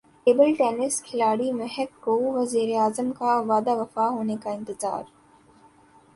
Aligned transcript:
table 0.27 0.53
tennis 0.55 1.01
کھلاڑی 1.03 1.51
مہک 1.51 1.99
کو 2.01 2.15
وزیراعظم 2.33 3.11
کا 3.11 3.39
وعدہ 3.47 3.75
وفا 3.77 4.07
ہونے 4.09 4.35
کا 4.43 4.49
انتظار 4.51 5.03